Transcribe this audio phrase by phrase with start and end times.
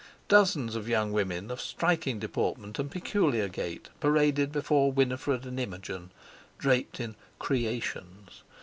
[0.29, 6.09] Dozens of young women of striking deportment and peculiar gait paraded before Winifred and Imogen,
[6.57, 8.41] draped in "creations."